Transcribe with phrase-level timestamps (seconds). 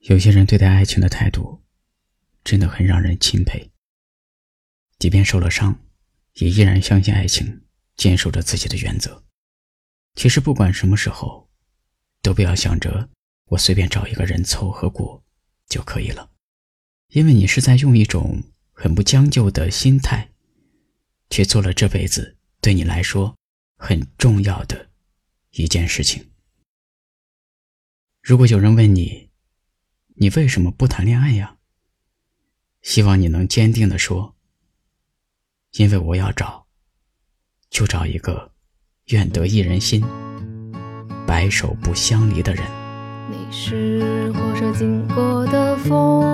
[0.00, 1.62] 有些人对待爱情的态度，
[2.42, 3.70] 真的很让人钦佩。
[4.98, 5.78] 即便受了伤，
[6.34, 7.66] 也依然相信爱情，
[7.96, 9.22] 坚守着自己的原则。
[10.14, 11.50] 其实不管什么时候，
[12.22, 13.10] 都不要想着
[13.44, 15.22] 我随便找一个人凑合过
[15.68, 16.30] 就可以了，
[17.08, 18.42] 因为你是在用一种
[18.72, 20.30] 很不将就的心态，
[21.28, 23.36] 去做了这辈子对你来说
[23.76, 24.90] 很重要的
[25.50, 26.30] 一件事情。
[28.22, 29.29] 如果有人问你，
[30.22, 31.56] 你为什么不谈恋爱呀？
[32.82, 34.34] 希望你能坚定地说。
[35.78, 36.66] 因为我要找，
[37.70, 38.52] 就找一个
[39.06, 40.04] 愿得一人心、
[41.26, 42.62] 白首不相离的人。
[43.30, 46.29] 你是火车经过的风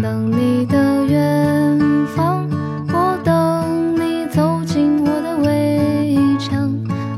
[0.00, 1.78] 等你的远
[2.14, 2.48] 方，
[2.92, 6.72] 我等你走进我的围墙，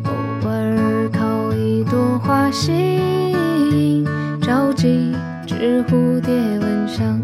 [0.04, 2.72] 偶尔靠一朵花吸
[3.70, 4.06] 引，
[4.40, 5.14] 找几
[5.46, 7.20] 只蝴蝶闻香。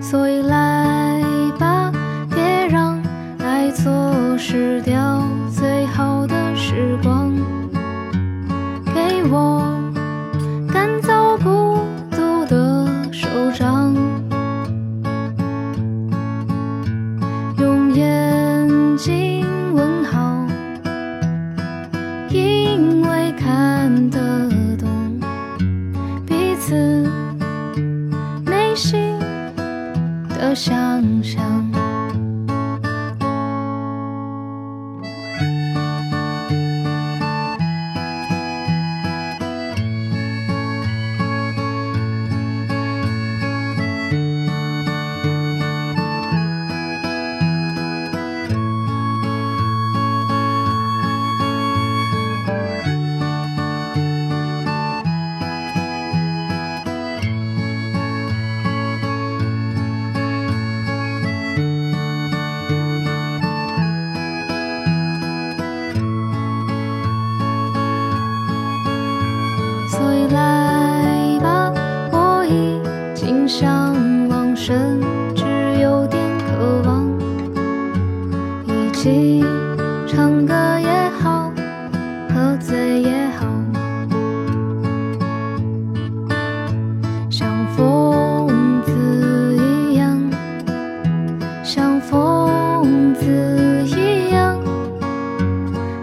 [0.00, 1.20] 所以来
[1.58, 1.90] 吧，
[2.30, 3.02] 别让
[3.40, 4.93] 爱错时间。
[28.74, 29.18] 心
[30.28, 31.83] 的想象。
[70.28, 71.72] 来吧，
[72.12, 72.80] 我已
[73.14, 73.94] 经向
[74.28, 75.00] 往甚
[75.34, 75.44] 至
[75.80, 77.06] 有点渴望，
[78.66, 79.44] 一起
[80.06, 80.88] 唱歌也
[81.20, 81.52] 好，
[82.28, 83.46] 喝醉也好，
[87.30, 88.48] 像疯
[88.82, 90.30] 子一样，
[91.62, 94.56] 像疯子一样，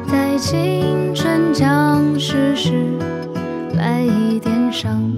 [0.08, 2.86] 在青春将逝时。
[3.82, 5.12] 来一点伤。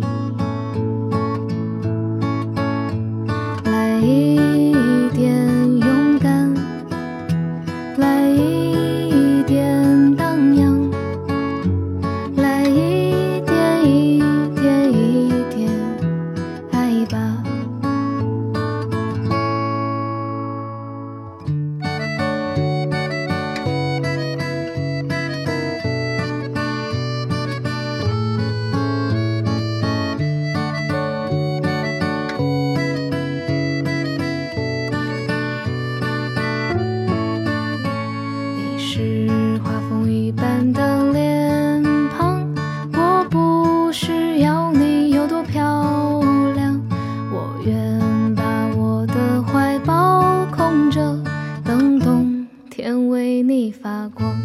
[53.46, 54.43] 你发光。